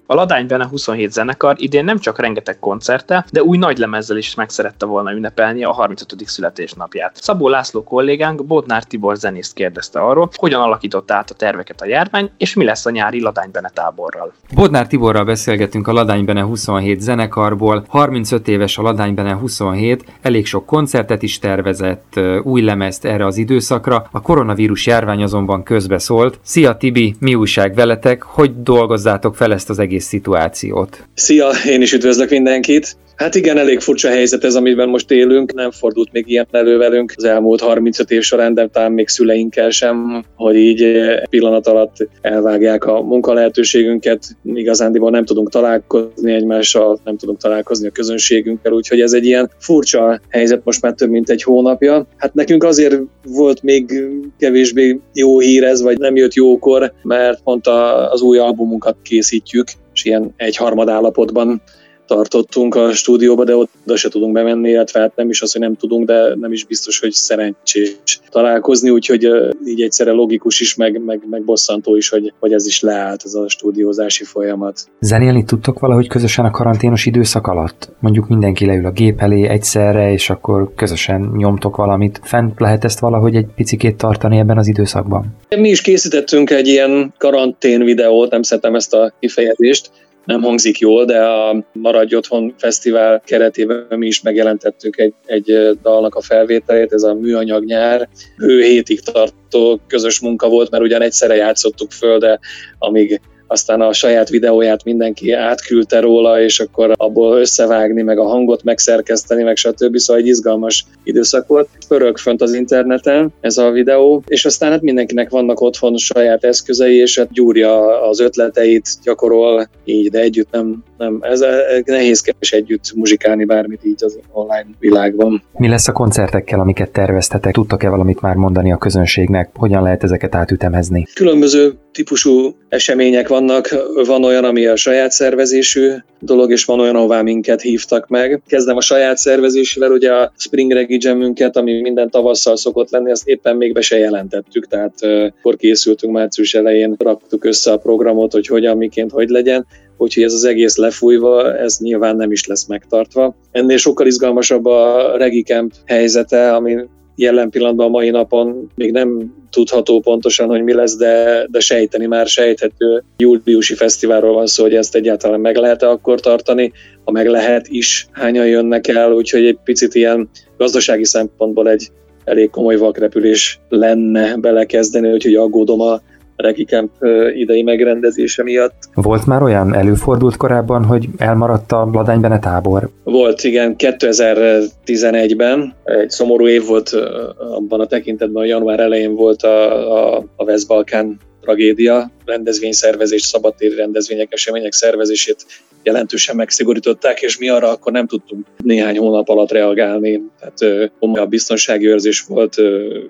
A 0.06 0.14
Ladány 0.14 0.48
Bene 0.48 0.68
27 0.68 1.12
zenekar 1.12 1.56
idén 1.60 1.86
nem 1.86 1.98
csak 1.98 2.20
rengeteg 2.20 2.60
koncerttel, 2.60 3.26
de 3.32 3.44
új 3.44 3.58
nagy 3.58 3.78
lemezzel 3.78 4.18
is 4.18 4.36
meg 4.36 4.50
szerette 4.50 4.86
volna 4.86 5.12
ünnepelni 5.12 5.64
a 5.64 5.72
35. 5.72 6.16
születésnapját. 6.26 7.16
Szabó 7.22 7.48
László 7.48 7.84
kollégánk 7.84 8.46
Bodnár 8.46 8.84
Tibor 8.84 9.16
zenészt 9.16 9.54
kérdezte 9.54 10.00
arról, 10.00 10.30
hogyan 10.34 10.62
alakított 10.62 11.12
át 11.12 11.30
a 11.30 11.34
terveket 11.34 11.82
a 11.82 11.86
járvány, 11.86 12.30
és 12.38 12.54
mi 12.54 12.64
lesz 12.64 12.86
a 12.86 12.90
nyári 12.90 13.22
Ladány 13.22 13.50
Bene 13.52 13.70
táborral. 13.74 14.34
Bodnár 14.56 14.88
Tiborral 14.88 15.24
beszélgetünk 15.24 15.88
a 15.88 15.92
Ladány 15.92 16.26
Bene 16.26 16.42
27 16.42 17.00
zenekarból. 17.00 17.86
35 17.88 18.48
éves 18.48 18.78
a 18.78 18.82
Ladány 18.82 19.14
Bene 19.14 19.34
27, 19.34 20.06
elég 20.22 20.46
sok 20.46 20.66
koncertet 20.66 21.22
is 21.22 21.40
tervezett, 21.40 22.20
új 22.44 22.62
lemezt 22.62 23.06
erre 23.06 23.26
az 23.26 23.38
időszakra. 23.38 24.08
A 24.12 24.22
koronavírus 24.22 24.86
járvány 24.86 25.24
azonban 25.24 25.64
közbeszólt. 25.64 26.40
Szia 26.42 26.78
Tibi, 26.78 27.16
mi 27.20 27.36
újság 27.36 27.76
veletek? 27.76 28.24
Hogy 28.24 28.64
dolgozzátok 28.64 29.36
fel 29.36 29.54
ezt 29.54 29.70
az 29.70 29.80
egész 29.80 29.92
egész 29.94 30.08
szituációt. 30.08 31.08
Szia, 31.14 31.50
én 31.68 31.82
is 31.82 31.94
üdvözlök 31.94 32.30
mindenkit! 32.30 32.98
Hát 33.16 33.36
igen, 33.36 33.58
elég 33.58 33.80
furcsa 33.80 34.10
helyzet 34.10 34.44
ez, 34.44 34.56
amiben 34.56 34.90
most 34.90 35.12
élünk. 35.12 35.54
Nem 35.54 35.72
fordult 35.72 36.12
még 36.12 36.24
ilyen 36.28 36.48
elő 36.52 36.78
velünk 36.78 37.14
az 37.16 37.24
elmúlt 37.24 37.62
35 37.62 38.12
év 38.12 38.22
során, 38.22 38.54
de 38.54 38.68
talán 38.68 38.92
még 38.92 39.08
szüleinkkel 39.08 39.70
sem, 39.70 40.26
hogy 40.36 40.56
így 40.56 40.86
pillanat 41.30 41.68
alatt 41.68 42.08
elvágják 42.22 42.86
a 42.86 43.02
munkalehetőségünket. 43.02 44.24
Igazándiból 44.44 45.12
nem 45.12 45.26
tudunk 45.26 45.50
találkozni 45.50 46.34
egymással, 46.34 47.00
nem 47.04 47.18
tudunk 47.18 47.40
találkozni 47.40 47.88
a 47.88 47.92
közönségünkkel, 47.92 48.72
úgyhogy 48.72 49.02
ez 49.02 49.14
egy 49.14 49.26
ilyen 49.26 49.52
furcsa 49.60 50.22
helyzet 50.30 50.62
most 50.64 50.82
már 50.82 50.94
több 50.94 51.10
mint 51.10 51.30
egy 51.30 51.44
hónapja. 51.44 52.08
Hát 52.18 52.34
nekünk 52.34 52.64
azért 52.64 52.96
volt 53.28 53.62
még 53.62 54.04
kevésbé 54.40 55.00
jó 55.14 55.40
hír 55.40 55.64
ez, 55.64 55.82
vagy 55.82 55.98
nem 55.98 56.16
jött 56.16 56.34
jókor, 56.34 56.94
mert 57.04 57.42
pont 57.44 57.68
az 58.12 58.22
új 58.22 58.38
albumunkat 58.38 58.96
készítjük, 59.04 59.68
és 59.94 60.06
ilyen 60.06 60.34
egyharmad 60.38 60.90
állapotban 60.90 61.62
tartottunk 62.08 62.76
a 62.76 62.94
stúdióba, 62.94 63.44
de 63.44 63.56
oda 63.56 63.96
se 63.96 64.10
tudunk 64.10 64.34
bemenni, 64.34 64.70
illetve 64.70 65.00
hát 65.00 65.16
nem 65.16 65.30
is 65.30 65.42
az, 65.42 65.52
hogy 65.52 65.62
nem 65.62 65.76
tudunk, 65.76 66.08
de 66.08 66.36
nem 66.36 66.52
is 66.52 66.66
biztos, 66.66 67.00
hogy 67.00 67.12
szerencsés 67.12 68.20
találkozni, 68.30 68.90
úgyhogy 68.90 69.28
így 69.66 69.82
egyszerre 69.82 70.12
logikus 70.12 70.60
is, 70.60 70.76
meg, 70.76 71.02
meg, 71.06 71.22
meg 71.30 71.44
bosszantó 71.44 71.96
is, 71.96 72.10
hogy, 72.10 72.34
hogy 72.40 72.54
ez 72.54 72.66
is 72.66 72.82
leállt, 72.82 73.22
ez 73.26 73.34
a 73.34 73.50
stúdiózási 73.50 74.24
folyamat. 74.24 74.88
Zenélni 75.00 75.44
tudtok 75.44 75.80
valahogy 75.80 76.08
közösen 76.08 76.46
a 76.46 76.52
karanténos 76.52 77.06
időszak 77.06 77.48
alatt? 77.48 77.90
Mondjuk 78.00 78.28
mindenki 78.28 78.66
leül 78.66 78.86
a 78.86 78.92
gép 78.92 79.22
elé 79.22 79.48
egyszerre, 79.48 80.12
és 80.12 80.30
akkor 80.30 80.74
közösen 80.76 81.32
nyomtok 81.38 81.76
valamit. 81.76 82.20
Fent 82.24 82.60
lehet 82.60 82.84
ezt 82.84 83.00
valahogy 83.00 83.36
egy 83.36 83.48
picikét 83.56 83.96
tartani 83.96 84.38
ebben 84.38 84.58
az 84.58 84.68
időszakban? 84.68 85.26
Mi 85.58 85.70
is 85.70 85.82
készítettünk 85.82 86.50
egy 86.50 86.68
ilyen 86.68 87.14
karantén 87.18 87.84
videót, 87.84 88.32
nem 88.32 88.42
szeretem 88.42 88.76
ezt 88.76 88.94
a 88.94 89.14
kifejezést, 89.20 89.92
nem 90.26 90.42
hangzik 90.42 90.78
jól, 90.78 91.06
de 91.06 91.26
a 91.26 91.66
Maradj 91.74 92.16
Otthon 92.16 92.54
Fesztivál 92.58 93.22
keretében 93.26 93.86
mi 93.90 94.08
is 94.08 94.22
megjelentettük 94.22 94.98
egy, 94.98 95.14
egy 95.26 95.80
dalnak 95.82 96.16
a 96.16 96.22
felvételét, 96.22 96.94
ez 96.94 97.04
a 97.04 97.14
műanyag 97.14 97.66
nyár. 97.66 98.10
Ő 98.38 98.62
hétig 98.62 99.00
tartó 99.00 99.80
közös 99.88 100.20
munka 100.20 100.50
volt, 100.50 100.70
mert 100.70 100.84
ugyan 100.84 101.02
egyszerre 101.02 101.36
játszottuk 101.36 101.92
föl, 101.92 102.18
de 102.18 102.40
amíg 102.78 103.22
aztán 103.54 103.82
a 103.82 103.94
saját 103.94 104.30
videóját 104.30 104.84
mindenki 104.84 105.32
átküldte 105.32 106.00
róla, 106.00 106.42
és 106.42 106.60
akkor 106.60 106.92
abból 106.96 107.40
összevágni, 107.40 108.02
meg 108.02 108.20
a 108.20 108.28
hangot 108.28 108.64
megszerkeszteni, 108.64 109.44
meg 109.44 109.56
stb. 109.56 109.98
Szóval 109.98 110.22
egy 110.22 110.28
izgalmas 110.28 110.86
időszak 111.04 111.48
volt. 111.48 111.70
Pörög 111.88 112.18
fönt 112.18 112.42
az 112.42 112.54
interneten 112.54 113.34
ez 113.42 113.58
a 113.58 113.72
videó, 113.72 114.24
és 114.28 114.46
aztán 114.46 114.72
hát 114.72 114.82
mindenkinek 114.82 115.30
vannak 115.30 115.62
otthon 115.62 115.98
saját 115.98 116.44
eszközei, 116.44 116.96
és 116.96 117.18
hát 117.18 117.32
gyúrja 117.32 118.02
az 118.02 118.20
ötleteit, 118.20 118.90
gyakorol 119.04 119.70
így, 119.86 120.10
de 120.10 120.20
együtt 120.20 120.52
nem, 120.52 120.84
nem 121.04 121.20
ez, 121.22 121.42
ez 121.42 121.82
nehézkes 121.86 122.52
együtt 122.52 122.94
muzsikálni 122.96 123.46
bármit 123.46 123.86
így 123.86 124.04
az 124.04 124.20
online 124.32 124.68
világban. 124.80 125.44
Mi 125.58 125.68
lesz 125.68 125.88
a 125.88 125.92
koncertekkel, 125.92 126.60
amiket 126.60 126.92
terveztetek? 126.92 127.54
Tudtok-e 127.54 127.90
valamit 127.90 128.22
már 128.22 128.36
mondani 128.36 128.72
a 128.72 128.78
közönségnek? 128.78 129.50
Hogyan 129.54 129.84
lehet 129.84 130.04
ezeket 130.04 130.36
átütemezni? 130.36 131.06
Különböző 131.14 131.74
típusú 131.92 132.56
események 132.70 133.28
vannak. 133.28 133.70
Van 134.06 134.24
olyan, 134.24 134.44
ami 134.44 134.66
a 134.66 134.76
saját 134.76 135.12
szervezésű 135.12 135.92
dolog, 136.20 136.52
és 136.52 136.66
van 136.66 136.80
olyan, 136.80 136.96
ahová 136.96 137.22
minket 137.22 137.62
hívtak 137.62 138.08
meg. 138.08 138.42
Kezdem 138.48 138.78
a 138.78 138.82
saját 138.82 139.18
szervezésével, 139.18 139.92
ugye 139.92 140.12
a 140.12 140.32
Spring 140.38 140.72
Reggae 140.72 140.98
Jamünket, 141.00 141.58
ami 141.58 141.82
minden 141.82 142.10
tavasszal 142.10 142.58
szokott 142.58 142.90
lenni, 142.90 143.12
azt 143.12 143.28
éppen 143.28 143.56
még 143.56 143.74
be 143.74 143.82
se 143.82 143.98
jelentettük, 143.98 144.68
tehát 144.68 144.94
akkor 145.40 145.56
készültünk 145.56 146.14
március 146.14 146.54
elején, 146.54 146.96
raktuk 146.98 147.46
össze 147.46 147.72
a 147.72 147.78
programot, 147.78 148.32
hogy 148.32 148.48
hogyan, 148.48 148.78
miként, 148.78 149.12
hogy 149.12 149.30
legyen 149.30 149.66
úgyhogy 150.04 150.24
ez 150.24 150.34
az 150.34 150.44
egész 150.44 150.78
lefújva, 150.78 151.58
ez 151.58 151.78
nyilván 151.78 152.16
nem 152.16 152.32
is 152.32 152.48
lesz 152.48 152.66
megtartva. 152.66 153.36
Ennél 153.52 153.78
sokkal 153.78 154.08
izgalmasabb 154.08 154.66
a 154.66 155.12
Regi 155.18 155.44
Camp 155.44 155.74
helyzete, 155.86 156.56
ami 156.56 156.76
jelen 157.16 157.50
pillanatban 157.50 157.86
a 157.86 157.90
mai 157.90 158.10
napon 158.10 158.72
még 158.76 158.92
nem 158.92 159.34
tudható 159.50 160.00
pontosan, 160.00 160.48
hogy 160.48 160.64
mi 160.64 160.74
lesz, 160.74 160.98
de, 160.98 161.46
de 161.52 161.60
sejteni 161.60 162.06
már 162.06 162.28
sejthető. 162.28 163.04
Júliusi 163.18 163.76
fesztiválról 163.76 164.34
van 164.34 164.48
szó, 164.48 164.64
hogy 164.64 164.76
ezt 164.76 164.96
egyáltalán 164.96 165.40
meg 165.40 165.56
lehet-e 165.56 165.90
akkor 165.90 166.20
tartani, 166.20 166.72
ha 167.04 167.12
meg 167.12 167.28
lehet 167.28 167.68
is, 167.68 168.08
hányan 168.12 168.48
jönnek 168.48 168.88
el, 168.88 169.14
úgyhogy 169.14 169.46
egy 169.46 169.58
picit 169.64 169.96
ilyen 169.96 170.30
gazdasági 170.58 171.06
szempontból 171.06 171.70
egy 171.70 171.92
elég 172.26 172.50
komoly 172.50 172.76
vakrepülés 172.76 173.60
lenne 173.70 174.36
belekezdeni, 174.36 175.12
úgyhogy 175.12 175.36
aggódom 175.36 175.82
a 175.82 176.02
Regi 176.44 176.66
Camp 176.66 176.92
idei 177.34 177.64
megrendezése 177.64 178.44
miatt. 178.44 178.74
Volt 178.94 179.26
már 179.26 179.42
olyan, 179.42 179.76
előfordult 179.76 180.38
korábban, 180.38 180.84
hogy 180.84 181.08
elmaradt 181.18 181.72
a 181.72 181.90
Ladánybene 181.94 182.40
tábor? 182.40 182.90
Volt, 183.04 183.44
igen, 183.44 183.76
2011-ben. 183.78 185.74
Egy 185.84 186.10
szomorú 186.10 186.48
év 186.48 186.66
volt 186.66 186.90
abban 187.38 187.80
a 187.80 187.86
tekintetben, 187.86 188.42
hogy 188.42 188.52
január 188.52 188.80
elején 188.80 189.16
volt 189.16 189.42
a, 189.42 190.16
a, 190.16 190.26
a 190.36 190.44
West-Balkán 190.44 191.20
tragédia, 191.44 192.12
rendezvényszervezés, 192.26 193.22
szabadtéri 193.22 193.76
rendezvények, 193.76 194.34
események 194.34 194.74
szervezését 194.74 195.46
jelentősen 195.84 196.36
megszigorították, 196.36 197.22
és 197.22 197.38
mi 197.38 197.50
arra 197.50 197.70
akkor 197.70 197.92
nem 197.92 198.08
tudtunk 198.08 198.46
néhány 198.64 198.98
hónap 198.98 199.30
alatt 199.30 199.52
reagálni. 199.52 200.22
Tehát 200.40 200.92
a 201.00 201.26
biztonsági 201.26 201.88
őrzés 201.88 202.22
volt 202.22 202.56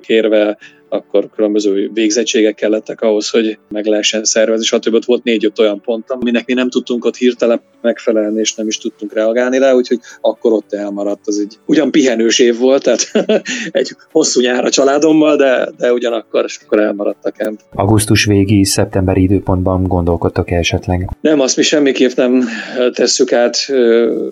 kérve, 0.01 0.57
akkor 0.93 1.29
különböző 1.35 1.89
végzettségek 1.93 2.55
kellettek 2.55 3.01
ahhoz, 3.01 3.29
hogy 3.29 3.57
meg 3.69 3.85
lehessen 3.85 4.23
szervezni, 4.23 4.65
stb. 4.65 4.93
Ott 4.93 5.05
volt 5.05 5.23
négy-öt 5.23 5.59
olyan 5.59 5.81
pont, 5.81 6.12
aminek 6.12 6.45
mi 6.45 6.53
nem 6.53 6.69
tudtunk 6.69 7.05
ott 7.05 7.15
hirtelen 7.15 7.62
megfelelni, 7.81 8.39
és 8.39 8.53
nem 8.55 8.67
is 8.67 8.77
tudtunk 8.77 9.13
reagálni 9.13 9.57
rá, 9.57 9.73
úgyhogy 9.73 10.00
akkor 10.21 10.51
ott 10.51 10.73
elmaradt. 10.73 11.27
Az 11.27 11.39
egy 11.39 11.57
ugyan 11.65 11.91
pihenős 11.91 12.39
év 12.39 12.57
volt, 12.57 12.83
tehát 12.83 13.12
egy 13.71 13.95
hosszú 14.12 14.41
nyár 14.41 14.65
a 14.65 14.69
családommal, 14.69 15.35
de, 15.35 15.69
de 15.77 15.93
ugyanakkor, 15.93 16.43
és 16.43 16.59
akkor 16.65 16.79
elmaradt 16.79 17.25
a 17.25 17.31
kemp. 17.31 17.59
Augusztus 17.73 18.25
végi, 18.25 18.63
szeptemberi 18.63 19.21
időpontban 19.21 19.83
gondolkodtok 19.83 20.51
-e 20.51 20.55
esetleg? 20.55 21.09
Nem, 21.21 21.39
azt 21.39 21.57
mi 21.57 21.63
semmiképp 21.63 22.12
nem 22.15 22.43
tesszük 22.93 23.31
át 23.31 23.57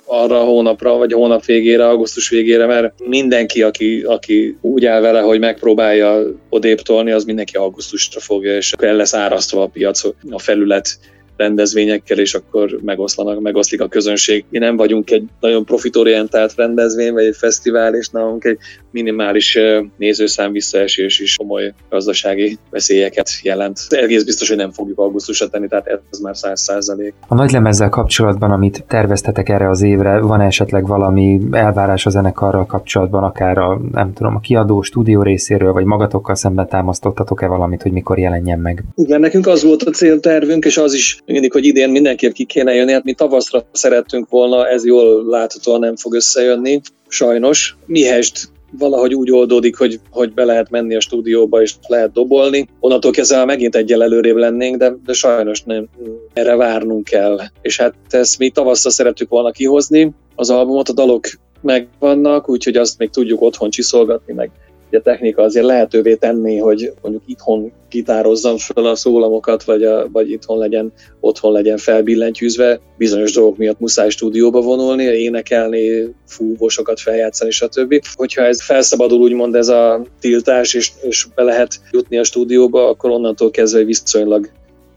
arra 0.06 0.41
a 0.41 0.44
hónapra, 0.44 0.98
vagy 0.98 1.13
a 1.13 1.18
hónap 1.18 1.46
végére, 1.46 1.88
augusztus 1.88 2.30
végére, 2.30 2.65
mert 2.65 2.94
mindenki, 3.08 3.62
aki, 3.62 4.01
aki 4.01 4.58
úgy 4.62 4.86
áll 4.86 5.01
vele, 5.01 5.20
hogy 5.20 5.39
megpróbálja 5.39 6.24
odébb 6.51 6.81
tolni, 6.81 7.12
az 7.12 7.24
mindenki 7.24 7.55
augusztusra 7.55 8.20
fogja, 8.20 8.55
és 8.55 8.74
el 8.79 8.96
lesz 8.96 9.13
árasztva 9.13 9.63
a 9.63 9.67
piac, 9.67 10.03
a 10.29 10.39
felület 10.39 11.00
rendezvényekkel, 11.38 12.17
és 12.17 12.34
akkor 12.34 12.79
megoszlanak, 12.81 13.39
megoszlik 13.39 13.81
a 13.81 13.88
közönség. 13.88 14.46
Mi 14.50 14.58
nem 14.58 14.75
vagyunk 14.75 15.12
egy 15.12 15.24
nagyon 15.39 15.65
profitorientált 15.65 16.55
rendezvény, 16.55 17.13
vagy 17.13 17.25
egy 17.25 17.36
fesztivál, 17.36 17.96
és 17.96 18.08
nálunk 18.08 18.43
egy 18.43 18.58
minimális 18.91 19.57
nézőszám 19.98 20.51
visszaesés 20.51 21.19
is 21.19 21.36
komoly 21.36 21.74
gazdasági 21.89 22.57
veszélyeket 22.69 23.29
jelent. 23.43 23.79
Egész 23.89 24.24
biztos, 24.24 24.48
hogy 24.48 24.57
nem 24.57 24.71
fogjuk 24.71 25.00
augusztusra 25.00 25.48
tenni, 25.48 25.67
tehát 25.67 26.01
ez 26.12 26.19
már 26.19 26.38
száz 26.38 26.62
százalék. 26.62 27.13
A 27.27 27.36
nagy 27.36 27.51
lemezzel 27.51 27.89
kapcsolatban, 27.89 28.51
amit 28.51 28.83
terveztetek 28.88 29.50
erre 29.50 29.69
az 29.69 29.81
évre, 29.81 30.19
van 30.19 30.41
esetleg 30.41 30.88
valami 30.88 31.39
elvárás 31.51 32.05
a 32.05 32.10
zenekarral 32.10 32.65
kapcsolatban, 32.65 33.24
akár 33.24 33.57
a, 33.57 33.81
nem 33.91 34.13
tudom, 34.13 34.36
a 34.36 34.39
kiadó 34.39 34.81
stúdió 34.81 35.21
részéről, 35.21 35.74
vagy 35.74 35.86
magatokkal 35.86 36.36
szemben 36.36 36.67
támasztottatok-e 36.67 37.48
valamit, 37.48 37.81
hogy 37.81 37.91
mikor 37.91 38.19
jelenjen 38.19 38.60
meg? 38.60 38.83
Igen, 38.95 39.19
nekünk 39.19 39.48
az 39.48 39.63
volt 39.63 39.83
a 39.83 39.91
céltervünk, 39.91 40.65
és 40.65 40.77
az 40.77 40.93
is 40.93 41.21
mindig, 41.25 41.51
hogy 41.51 41.65
idén 41.65 41.89
mindenképp 41.89 42.31
ki 42.31 42.45
kéne 42.45 42.74
jönni. 42.74 42.91
Hát 42.91 43.03
mi 43.03 43.13
tavaszra 43.13 43.63
szerettünk 43.71 44.29
volna, 44.29 44.67
ez 44.67 44.86
jól 44.86 45.25
láthatóan 45.25 45.79
nem 45.79 45.95
fog 45.95 46.13
összejönni, 46.13 46.81
sajnos. 47.07 47.77
Mihest 47.86 48.50
valahogy 48.78 49.13
úgy 49.13 49.32
oldódik, 49.32 49.78
hogy, 49.78 50.00
hogy 50.10 50.34
be 50.34 50.44
lehet 50.44 50.70
menni 50.70 50.96
a 50.96 51.00
stúdióba 51.00 51.62
és 51.62 51.75
lehet 51.88 52.12
dobolni. 52.12 52.68
Onnantól 52.80 53.12
kezdve 53.12 53.46
megint 53.46 53.75
egyel 53.75 54.04
előrébb 54.04 54.36
lennénk, 54.36 54.78
de, 54.78 54.96
de 55.06 55.13
sajnos 55.13 55.63
nem. 55.63 55.88
Erre 56.34 56.56
várnunk 56.56 57.04
kell. 57.04 57.40
És 57.62 57.78
hát 57.78 57.94
ezt 58.10 58.40
mi 58.40 58.50
tavaszra 58.50 58.90
szerettük 58.90 59.30
volna 59.30 59.51
kihozni, 59.51 60.12
az 60.36 60.50
albumot, 60.50 60.90
a 60.90 60.94
dalok 60.94 61.28
megvannak, 61.62 62.50
úgyhogy 62.50 62.75
azt 62.75 62.98
még 62.98 63.10
tudjuk 63.10 63.42
otthon 63.42 63.70
csiszolgatni, 63.70 64.34
meg 64.34 64.51
a 64.95 65.01
technika 65.01 65.41
azért 65.41 65.65
lehetővé 65.65 66.15
tenni, 66.15 66.57
hogy 66.57 66.93
mondjuk 67.01 67.24
itthon 67.25 67.71
gitározzam 67.89 68.57
fel 68.57 68.86
a 68.86 68.95
szólamokat, 68.95 69.63
vagy, 69.63 69.83
a, 69.83 70.10
vagy 70.12 70.31
itthon 70.31 70.57
legyen, 70.57 70.93
otthon 71.19 71.51
legyen 71.51 71.77
felbillentyűzve. 71.77 72.79
Bizonyos 72.98 73.33
dolgok 73.33 73.57
miatt 73.57 73.79
muszáj 73.79 74.10
stúdióba 74.10 74.62
vonulni, 74.62 75.03
énekelni, 75.03 76.15
fúvósokat 76.27 77.00
feljátszani, 77.00 77.51
stb. 77.51 78.01
Hogyha 78.15 78.43
ez 78.43 78.63
felszabadul 78.63 79.21
úgymond 79.21 79.55
ez 79.55 79.67
a 79.67 80.05
tiltás, 80.19 80.74
és, 80.74 80.91
és 81.01 81.27
be 81.36 81.43
lehet 81.43 81.79
jutni 81.91 82.17
a 82.17 82.24
stúdióba, 82.24 82.88
akkor 82.89 83.10
onnantól 83.10 83.51
kezdve 83.51 83.83
viszonylag 83.83 84.50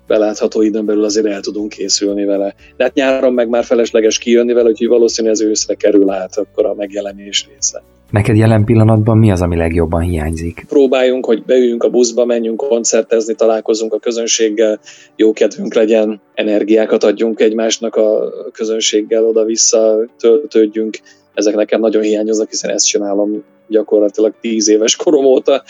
belátható 0.06 0.62
időn 0.62 0.86
belül 0.86 1.04
azért 1.04 1.26
el 1.26 1.40
tudunk 1.40 1.68
készülni 1.68 2.24
vele. 2.24 2.54
De 2.76 2.84
hát 2.84 2.94
nyáron 2.94 3.32
meg 3.32 3.48
már 3.48 3.64
felesleges 3.64 4.18
kijönni 4.18 4.52
vele, 4.52 4.68
úgyhogy 4.68 4.88
valószínűleg 4.88 5.36
ez 5.36 5.42
őszre 5.42 5.74
kerül 5.74 6.10
át 6.10 6.36
akkor 6.36 6.66
a 6.66 6.74
megjelenés 6.74 7.46
része. 7.52 7.82
Neked 8.14 8.36
jelen 8.36 8.64
pillanatban 8.64 9.18
mi 9.18 9.30
az, 9.30 9.40
ami 9.40 9.56
legjobban 9.56 10.00
hiányzik? 10.00 10.64
Próbáljunk, 10.68 11.26
hogy 11.26 11.44
beüljünk 11.44 11.82
a 11.82 11.90
buszba, 11.90 12.24
menjünk 12.24 12.56
koncertezni, 12.56 13.34
találkozunk 13.34 13.92
a 13.92 13.98
közönséggel, 13.98 14.80
jó 15.16 15.32
kedvünk 15.32 15.74
legyen, 15.74 16.20
energiákat 16.34 17.04
adjunk 17.04 17.40
egymásnak 17.40 17.96
a 17.96 18.32
közönséggel, 18.52 19.26
oda-vissza 19.26 19.96
töltődjünk. 20.18 20.98
Ezek 21.34 21.54
nekem 21.54 21.80
nagyon 21.80 22.02
hiányoznak, 22.02 22.48
hiszen 22.48 22.70
ezt 22.70 22.86
csinálom 22.86 23.44
gyakorlatilag 23.68 24.34
tíz 24.40 24.68
éves 24.68 24.96
korom 24.96 25.24
óta, 25.24 25.62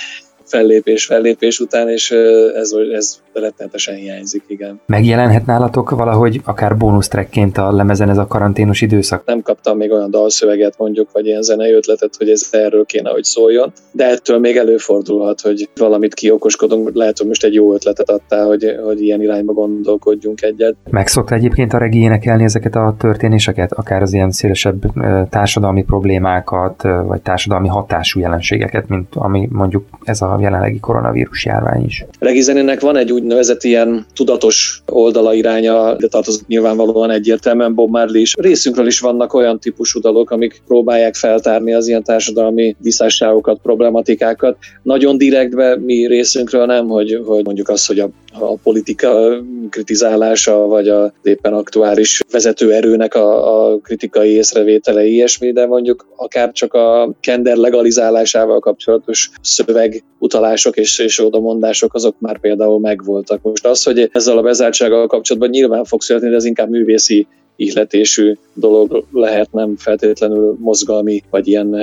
fellépés, 0.45 1.07
fellépés 1.07 1.61
után, 1.61 1.89
és 1.89 2.11
ez, 2.55 2.73
ez 2.93 3.23
rettenetesen 3.33 3.95
hiányzik, 3.95 4.45
igen. 4.47 4.81
Megjelenhet 4.87 5.47
nálatok 5.47 5.91
valahogy 5.91 6.41
akár 6.45 6.77
bónusztrekként 6.77 7.59
a 7.59 7.73
lemezen 7.73 8.11
ez 8.11 8.19
a 8.19 8.27
karanténos 8.27 8.81
időszak? 8.81 9.23
Nem 9.27 9.43
kaptam 9.43 9.77
még 9.77 9.93
olyan 9.93 10.11
dalszöveget 10.11 10.75
mondjuk, 10.79 11.13
vagy 11.13 11.27
ilyen 11.27 11.43
zenei 11.43 11.73
ötletet, 11.73 12.17
hogy 12.17 12.31
ez 12.31 12.49
erről 12.51 12.85
kéne, 12.85 13.11
hogy 13.11 13.25
szóljon, 13.25 13.73
de 13.93 14.05
ettől 14.09 14.39
még 14.39 14.57
előfordulhat, 14.57 15.41
hogy 15.41 15.69
valamit 15.77 16.15
kiokoskodunk, 16.15 16.91
lehet, 16.95 17.19
hogy 17.19 17.27
most 17.27 17.45
egy 17.45 17.55
jó 17.55 17.75
ötletet 17.75 18.11
adtál, 18.11 18.47
hogy, 18.47 18.77
hogy 18.85 19.03
ilyen 19.03 19.23
irányba 19.23 19.53
gondolkodjunk 19.53 20.43
egyet. 20.43 20.77
Megszokta 20.91 21.35
egyébként 21.35 21.73
a 21.73 21.79
regi 21.79 21.99
énekelni 21.99 22.45
ezeket 22.45 22.75
a 22.75 22.95
történéseket, 22.99 23.73
akár 23.73 24.03
az 24.03 24.13
ilyen 24.13 24.31
szélesebb 24.31 24.83
társadalmi 25.31 25.85
problémákat, 25.85 26.83
vagy 26.83 27.23
társadalmi 27.23 27.69
hatású 27.69 28.21
jelenségeket, 28.21 28.89
mint 28.89 29.09
ami 29.15 29.49
mondjuk 29.53 29.85
ez 30.03 30.23
a 30.23 30.34
jelenlegi 30.41 30.81
koronavírus 30.81 31.45
járvány 31.45 31.85
is. 31.85 32.05
Regi 32.19 32.41
zenének 32.41 32.81
van 32.81 32.97
egy 32.97 33.13
úgynevezett 33.13 33.63
ilyen 33.63 34.07
tudatos 34.15 34.83
oldala 34.87 35.35
iránya, 35.35 35.97
de 35.97 36.07
tartozik 36.07 36.47
nyilvánvalóan 36.47 37.11
egyértelműen 37.11 37.75
Bob 37.75 37.91
Marley 37.91 38.21
is. 38.21 38.35
Részünkről 38.39 38.87
is 38.87 39.01
vannak 39.01 39.35
olyan 39.35 39.59
típusú 39.59 40.01
dalok, 40.01 40.31
amik 40.31 40.63
próbálják 40.67 41.15
feltárni 41.15 41.75
az 41.75 41.89
ilyen 41.89 42.03
társadalmi 42.03 42.77
visszásságokat, 42.79 43.59
problematikákat. 43.63 44.57
Nagyon 44.83 45.19
direktbe 45.19 45.77
mi 45.79 46.07
részünkről 46.07 46.67
nem, 46.67 46.89
hogy, 46.89 47.23
hogy 47.27 47.45
mondjuk 47.45 47.69
az, 47.69 47.87
hogy 47.87 47.99
a, 47.99 48.09
a 48.33 48.57
politika 48.63 49.43
kritizálása, 49.71 50.57
vagy 50.57 50.89
a 50.89 51.13
éppen 51.23 51.53
aktuális 51.53 52.21
vezető 52.31 52.73
erőnek 52.73 53.15
a, 53.15 53.71
a 53.73 53.79
kritikai 53.79 54.31
észrevételei 54.31 55.13
ilyesmi, 55.13 55.53
de 55.53 55.67
mondjuk 55.67 56.07
akár 56.17 56.53
csak 56.53 56.75
a 56.75 57.13
kender 57.21 57.57
legalizálásával 57.57 58.61
kapcsolatos 58.61 59.31
szöveg 59.41 60.03
utalások 60.25 60.77
és, 60.77 60.99
és 60.99 61.19
odamondások, 61.19 61.95
azok 61.95 62.15
már 62.19 62.39
például 62.39 62.81
megvoltak. 62.81 63.43
Most 63.43 63.67
az, 63.67 63.83
hogy 63.83 64.09
ezzel 64.13 64.39
a 64.39 64.43
bezártsággal 64.43 65.07
kapcsolatban 65.07 65.51
nyilván 65.51 65.85
fog 65.85 66.03
születni, 66.03 66.29
de 66.29 66.35
ez 66.35 66.45
inkább 66.45 66.71
művészi 66.71 67.27
ihletésű 67.57 68.35
dolog 68.55 69.05
lehet, 69.13 69.53
nem 69.53 69.77
feltétlenül 69.77 70.57
mozgalmi, 70.61 71.23
vagy 71.31 71.49
ilyen, 71.49 71.75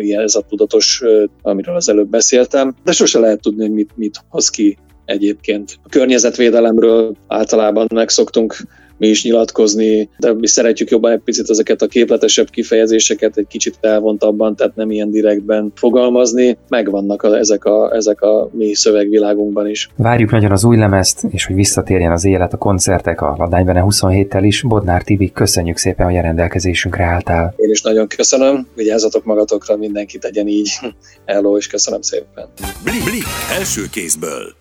ilyen 0.00 0.22
ez 0.22 0.34
a 0.34 0.44
tudatos, 0.48 1.02
amiről 1.42 1.74
az 1.74 1.88
előbb 1.88 2.08
beszéltem, 2.08 2.74
de 2.84 2.92
sose 2.92 3.18
lehet 3.18 3.40
tudni, 3.40 3.68
mit, 3.68 3.90
mit 3.94 4.20
hoz 4.28 4.48
ki 4.48 4.78
egyébként. 5.04 5.78
A 5.82 5.88
környezetvédelemről 5.88 7.14
általában 7.26 7.86
megszoktunk 7.94 8.56
mi 8.98 9.08
is 9.08 9.24
nyilatkozni, 9.24 10.08
de 10.18 10.34
mi 10.34 10.46
szeretjük 10.46 10.90
jobban 10.90 11.12
egy 11.12 11.20
picit 11.24 11.50
ezeket 11.50 11.82
a 11.82 11.86
képletesebb 11.86 12.50
kifejezéseket 12.50 13.36
egy 13.36 13.46
kicsit 13.46 13.78
elvontabban, 13.80 14.56
tehát 14.56 14.76
nem 14.76 14.90
ilyen 14.90 15.10
direktben 15.10 15.72
fogalmazni. 15.74 16.56
Megvannak 16.68 17.22
a, 17.22 17.36
ezek, 17.36 17.64
a, 17.64 17.94
ezek 17.94 18.20
a 18.20 18.50
mi 18.52 18.74
szövegvilágunkban 18.74 19.68
is. 19.68 19.90
Várjuk 19.96 20.30
nagyon 20.30 20.52
az 20.52 20.64
új 20.64 20.76
lemezt, 20.76 21.24
és 21.30 21.46
hogy 21.46 21.56
visszatérjen 21.56 22.12
az 22.12 22.24
élet 22.24 22.52
a 22.52 22.56
koncertek 22.56 23.20
a 23.20 23.34
Ladánybene 23.38 23.84
27-tel 23.86 24.40
is. 24.42 24.62
Bodnár 24.62 25.02
Tibi, 25.02 25.32
köszönjük 25.32 25.76
szépen, 25.76 26.06
hogy 26.06 26.16
a 26.16 26.20
rendelkezésünkre 26.20 27.04
álltál. 27.04 27.54
Én 27.56 27.70
is 27.70 27.82
nagyon 27.82 28.08
köszönöm, 28.08 28.66
vigyázzatok 28.74 29.24
magatokra, 29.24 29.76
mindenki 29.76 30.18
tegyen 30.18 30.46
így. 30.48 30.70
Hello, 31.26 31.56
és 31.56 31.66
köszönöm 31.66 32.02
szépen. 32.02 32.48
Blik, 32.84 33.04
blik, 33.04 33.24
első 33.58 33.82
kézből. 33.90 34.57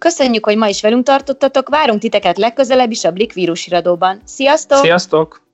Köszönjük, 0.00 0.44
hogy 0.44 0.56
ma 0.56 0.68
is 0.68 0.82
velünk 0.82 1.04
tartottatok, 1.04 1.68
várunk 1.68 2.00
titeket 2.00 2.38
legközelebb 2.38 2.90
is 2.90 3.04
a 3.04 3.10
Blik 3.10 3.32
vírusiradóban. 3.32 4.20
Sziasztok! 4.24 4.78
Sziasztok! 4.78 5.49